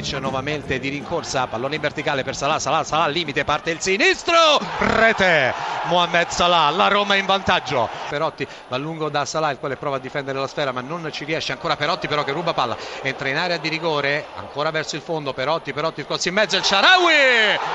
Handanovic 0.00 0.18
nuovamente 0.20 0.78
di 0.78 0.88
rincorsa, 0.88 1.46
pallone 1.46 1.74
in 1.74 1.80
verticale 1.80 2.22
per 2.22 2.34
Salah, 2.34 2.58
Salah, 2.58 2.84
Salah 2.84 3.04
al 3.04 3.12
limite, 3.12 3.44
parte 3.44 3.70
il 3.70 3.80
sinistro, 3.80 4.58
rete 4.78 5.52
Mohamed 5.84 6.28
Salah, 6.28 6.70
la 6.70 6.88
Roma 6.88 7.16
in 7.16 7.26
vantaggio. 7.26 7.88
Perotti 8.08 8.46
va 8.68 8.76
lungo 8.76 9.08
da 9.08 9.24
Salah 9.24 9.50
il 9.50 9.58
quale 9.58 9.76
prova 9.76 9.96
a 9.96 9.98
difendere 9.98 10.38
la 10.38 10.46
sfera 10.46 10.72
ma 10.72 10.80
non 10.80 11.08
ci 11.12 11.24
riesce 11.24 11.52
ancora 11.52 11.76
Perotti 11.76 12.08
però 12.08 12.24
che 12.24 12.32
ruba 12.32 12.52
palla, 12.54 12.76
entra 13.02 13.28
in 13.28 13.36
area 13.36 13.58
di 13.58 13.68
rigore, 13.68 14.26
ancora 14.36 14.70
verso 14.70 14.96
il 14.96 15.02
fondo 15.02 15.32
Perotti, 15.32 15.72
Perotti 15.72 16.00
il 16.00 16.06
in 16.24 16.34
mezzo 16.34 16.56
il 16.56 16.64
Sharawi, 16.64 17.14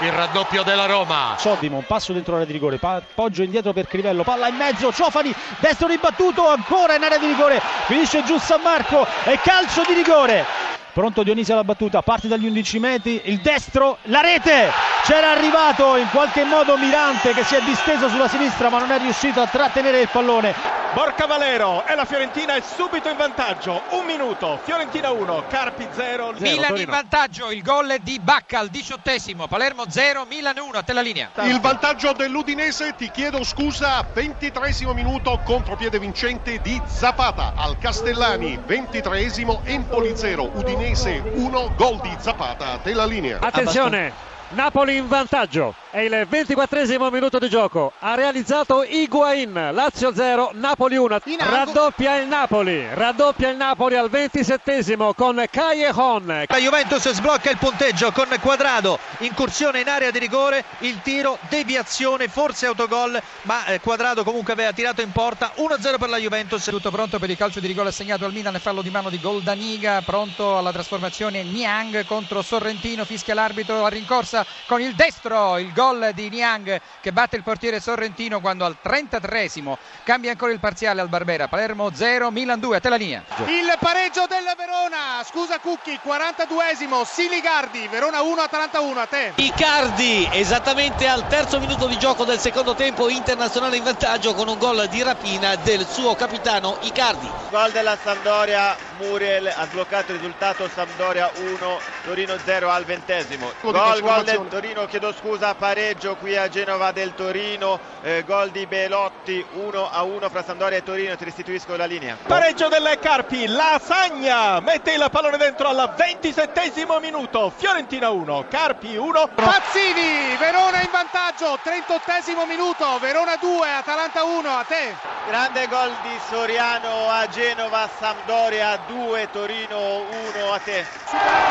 il 0.00 0.12
raddoppio 0.12 0.62
della 0.62 0.86
Roma. 0.86 1.36
Soddimo, 1.38 1.78
un 1.78 1.86
passo 1.86 2.12
dentro 2.12 2.32
l'area 2.32 2.46
di 2.46 2.52
rigore, 2.52 2.80
poggio 3.14 3.42
indietro 3.42 3.72
per 3.72 3.86
Crivello, 3.86 4.22
palla 4.22 4.48
in 4.48 4.56
mezzo, 4.56 4.92
Ciofani, 4.92 5.34
destro 5.58 5.86
ribattuto, 5.86 6.48
ancora 6.48 6.94
in 6.94 7.02
area 7.02 7.18
di 7.18 7.26
rigore, 7.26 7.60
finisce 7.86 8.24
giù 8.24 8.38
San 8.38 8.60
Marco 8.62 9.06
e 9.24 9.38
calcio 9.42 9.82
di 9.86 9.94
rigore. 9.94 10.68
Pronto 10.98 11.22
Dionisi 11.22 11.52
alla 11.52 11.62
battuta, 11.62 12.02
parte 12.02 12.26
dagli 12.26 12.46
11 12.46 12.78
metri, 12.80 13.20
il 13.26 13.38
destro, 13.38 13.98
la 14.06 14.20
rete! 14.20 14.68
C'era 15.04 15.30
arrivato 15.30 15.94
in 15.94 16.08
qualche 16.10 16.42
modo 16.42 16.76
Mirante 16.76 17.32
che 17.34 17.44
si 17.44 17.54
è 17.54 17.60
disteso 17.60 18.08
sulla 18.08 18.26
sinistra 18.26 18.68
ma 18.68 18.80
non 18.80 18.90
è 18.90 18.98
riuscito 18.98 19.40
a 19.40 19.46
trattenere 19.46 20.00
il 20.00 20.08
pallone. 20.10 20.67
Borca 20.94 21.26
Valero 21.26 21.84
e 21.86 21.94
la 21.94 22.06
Fiorentina 22.06 22.54
è 22.54 22.62
subito 22.62 23.10
in 23.10 23.16
vantaggio. 23.16 23.82
Un 23.90 24.06
minuto, 24.06 24.58
Fiorentina 24.62 25.10
1, 25.10 25.44
Carpi 25.46 25.86
0. 25.90 26.34
Milan 26.38 26.76
in 26.78 26.86
vantaggio, 26.86 27.50
il 27.50 27.62
gol 27.62 27.96
di 28.00 28.18
Bacca 28.18 28.60
al 28.60 28.68
diciottesimo, 28.68 29.46
Palermo 29.46 29.84
0, 29.86 30.24
Milan 30.24 30.56
1, 30.56 30.78
a 30.78 30.82
te 30.82 30.94
la 30.94 31.02
linea. 31.02 31.30
Il 31.42 31.60
vantaggio 31.60 32.12
dell'Udinese, 32.12 32.94
ti 32.96 33.10
chiedo 33.10 33.44
scusa, 33.44 34.04
23 34.12 34.74
minuto, 34.94 35.40
contropiede 35.44 35.98
vincente 35.98 36.58
di 36.62 36.80
Zapata 36.86 37.52
al 37.54 37.76
Castellani, 37.78 38.58
23 38.64 39.30
Empoli 39.64 40.16
0, 40.16 40.50
Udinese 40.54 41.22
1, 41.34 41.72
gol 41.76 42.00
di 42.00 42.16
Zapata, 42.18 42.72
a 42.72 42.78
te 42.78 42.94
la 42.94 43.04
linea. 43.04 43.38
Attenzione! 43.40 44.36
Napoli 44.50 44.96
in 44.96 45.06
vantaggio. 45.08 45.74
È 45.90 46.00
il 46.00 46.26
24 46.26 47.10
minuto 47.10 47.38
di 47.38 47.48
gioco. 47.50 47.92
Ha 47.98 48.14
realizzato 48.14 48.82
Higuain. 48.82 49.70
Lazio 49.72 50.14
0, 50.14 50.52
Napoli 50.54 50.96
1. 50.96 51.18
Raddoppia 51.38 52.16
il 52.16 52.28
Napoli. 52.28 52.86
Raddoppia 52.94 53.50
il 53.50 53.56
Napoli 53.56 53.96
al 53.96 54.08
27 54.08 54.96
con 55.14 55.44
Callejon. 55.50 56.44
La 56.46 56.58
Juventus 56.58 57.10
sblocca 57.10 57.50
il 57.50 57.58
punteggio 57.58 58.10
con 58.12 58.26
Quadrado. 58.40 58.98
Incursione 59.18 59.80
in 59.80 59.88
area 59.88 60.10
di 60.10 60.18
rigore. 60.18 60.64
Il 60.80 61.00
tiro, 61.02 61.38
deviazione, 61.48 62.28
forse 62.28 62.66
autogol. 62.66 63.20
Ma 63.42 63.66
eh, 63.66 63.80
Quadrado 63.80 64.24
comunque 64.24 64.54
aveva 64.54 64.72
tirato 64.72 65.02
in 65.02 65.12
porta. 65.12 65.52
1-0 65.56 65.98
per 65.98 66.08
la 66.08 66.18
Juventus. 66.18 66.64
Tutto 66.64 66.90
pronto 66.90 67.18
per 67.18 67.28
il 67.28 67.36
calcio 67.36 67.60
di 67.60 67.66
rigore 67.66 67.88
assegnato 67.90 68.24
al 68.24 68.32
Milan. 68.32 68.58
Fallo 68.60 68.80
di 68.80 68.90
mano 68.90 69.10
di 69.10 69.20
Goldaniga. 69.20 70.00
Pronto 70.02 70.56
alla 70.56 70.72
trasformazione 70.72 71.42
Niang 71.42 72.04
contro 72.06 72.40
Sorrentino. 72.40 73.04
Fischia 73.04 73.34
l'arbitro 73.34 73.84
a 73.84 73.88
rincorsa 73.88 74.37
Monza 74.38 74.46
con 74.66 74.80
il 74.80 74.94
destro, 74.94 75.58
il 75.58 75.72
gol 75.72 76.10
di 76.14 76.28
Niang 76.28 76.80
che 77.00 77.12
batte 77.12 77.36
il 77.36 77.42
portiere 77.42 77.80
Sorrentino 77.80 78.40
quando 78.40 78.64
al 78.64 78.76
33esimo 78.82 79.76
cambia 80.04 80.30
ancora 80.30 80.52
il 80.52 80.60
parziale 80.60 81.00
al 81.00 81.08
Barbera. 81.08 81.48
Palermo 81.48 81.90
0, 81.92 82.30
Milan 82.30 82.60
2, 82.60 82.76
a 82.76 82.80
te 82.80 82.88
la 82.88 82.96
linea. 82.96 83.24
Il 83.46 83.76
pareggio 83.78 84.26
del 84.26 84.44
Verona, 84.56 85.24
scusa 85.24 85.58
Cucchi, 85.58 85.98
42esimo, 86.04 87.04
Siligardi, 87.04 87.88
Verona 87.88 88.22
1, 88.22 88.40
Atalanta 88.40 88.80
1, 88.80 89.00
a 89.00 89.06
te. 89.06 89.32
Icardi, 89.36 90.28
esattamente 90.32 91.06
al 91.06 91.26
terzo 91.28 91.58
minuto 91.58 91.86
di 91.86 91.98
gioco 91.98 92.24
del 92.24 92.38
secondo 92.38 92.74
tempo, 92.74 93.08
internazionale 93.08 93.76
in 93.76 93.84
vantaggio 93.84 94.34
con 94.34 94.48
un 94.48 94.58
gol 94.58 94.86
di 94.88 95.02
rapina 95.02 95.56
del 95.56 95.86
suo 95.86 96.14
capitano 96.14 96.78
Icardi. 96.82 97.30
Gol 97.50 97.70
della 97.70 97.96
Sampdoria, 98.02 98.76
Muriel 98.98 99.46
ha 99.46 99.66
sbloccato 99.66 100.12
il 100.12 100.18
risultato 100.18 100.68
Sampdoria 100.68 101.30
1, 101.34 101.80
Torino 102.04 102.36
0 102.44 102.70
al 102.70 102.84
ventesimo. 102.84 103.52
Gol, 103.60 104.00
gol 104.00 104.24
del 104.32 104.48
Torino, 104.48 104.84
chiedo 104.84 105.12
scusa, 105.12 105.54
pareggio 105.54 106.16
qui 106.16 106.36
a 106.36 106.48
Genova 106.48 106.92
del 106.92 107.14
Torino, 107.14 107.80
eh, 108.02 108.24
gol 108.26 108.50
di 108.50 108.66
Belotti 108.66 109.44
1 109.54 109.90
a 109.90 110.02
1 110.02 110.28
fra 110.28 110.42
Sampdoria 110.42 110.78
e 110.78 110.82
Torino, 110.82 111.16
ti 111.16 111.24
restituisco 111.24 111.76
la 111.76 111.86
linea. 111.86 112.18
Pareggio 112.26 112.68
delle 112.68 112.98
Carpi, 112.98 113.46
Lasagna 113.46 114.60
mette 114.60 114.92
il 114.92 115.06
pallone 115.10 115.38
dentro 115.38 115.68
al 115.68 115.94
27 115.96 116.72
minuto, 117.00 117.52
Fiorentina 117.56 118.10
1, 118.10 118.46
Carpi 118.50 118.96
1. 118.96 119.30
Pazzini, 119.34 120.36
Verona 120.38 120.82
in 120.82 120.90
vantaggio, 120.90 121.58
38 121.62 122.46
minuto, 122.46 122.98
Verona 122.98 123.36
2, 123.36 123.70
Atalanta 123.70 124.24
1, 124.24 124.48
a 124.48 124.64
te. 124.64 124.94
Grande 125.26 125.66
gol 125.68 125.94
di 126.02 126.18
Soriano 126.28 127.08
a 127.08 127.26
Genova, 127.28 127.88
Sampdoria 127.98 128.78
2, 128.86 129.28
Torino 129.32 130.04
1, 130.34 130.52
a 130.52 130.58
te. 130.58 130.84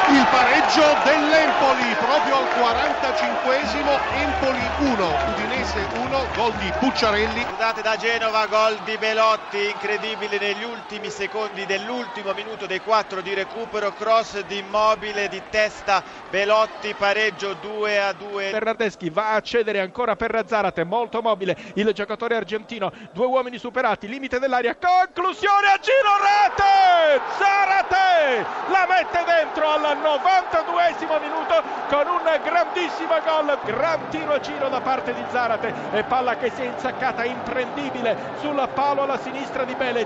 Il 0.09 0.27
pareggio 0.29 0.95
dell'Empoli 1.03 1.95
proprio 1.99 2.37
al 2.37 2.47
45esimo 2.67 3.97
Empoli 4.11 4.59
1, 4.79 5.15
Udinese 5.29 5.87
1, 5.89 6.27
gol 6.35 6.51
di 6.55 6.69
Pucciarelli. 6.77 7.41
Scusate 7.43 7.81
da 7.81 7.95
Genova, 7.95 8.45
gol 8.47 8.77
di 8.83 8.97
Belotti, 8.97 9.69
incredibile 9.69 10.37
negli 10.37 10.63
ultimi 10.63 11.09
secondi 11.09 11.65
dell'ultimo 11.65 12.33
minuto 12.33 12.65
dei 12.65 12.81
4 12.81 13.21
di 13.21 13.33
recupero, 13.33 13.93
cross 13.93 14.41
di 14.41 14.57
immobile 14.57 15.29
di 15.29 15.41
testa, 15.49 16.03
Belotti 16.29 16.93
pareggio 16.93 17.53
2 17.53 18.01
a 18.01 18.11
2. 18.11 18.51
Bernardeschi 18.51 19.09
va 19.09 19.35
a 19.35 19.41
cedere 19.41 19.79
ancora 19.79 20.17
per 20.17 20.43
Zarate, 20.45 20.83
molto 20.83 21.21
mobile 21.21 21.55
il 21.75 21.89
giocatore 21.93 22.35
argentino, 22.35 22.91
due 23.13 23.27
uomini 23.27 23.57
superati, 23.57 24.09
limite 24.09 24.39
dell'aria, 24.39 24.75
conclusione 24.75 25.67
a 25.67 25.79
giro 25.79 26.17
rete! 26.19 27.21
Zarate 27.37 27.96
mette 28.97 29.23
dentro 29.25 29.69
al 29.69 29.81
92esimo 29.81 31.21
minuto 31.21 31.61
con 31.87 32.07
un 32.07 32.39
grandissimo 32.41 33.13
gol, 33.23 33.57
gran 33.63 34.09
tiro 34.09 34.33
a 34.33 34.39
giro 34.39 34.69
da 34.69 34.81
parte 34.81 35.13
di 35.13 35.23
Zarate 35.29 35.71
e 35.91 36.03
palla 36.03 36.35
che 36.35 36.49
si 36.49 36.63
è 36.63 36.65
insaccata 36.65 37.23
imprendibile 37.23 38.17
sul 38.39 38.67
palo 38.73 39.03
alla 39.03 39.19
sinistra 39.19 39.65
di 39.65 39.75
Bele. 39.75 40.05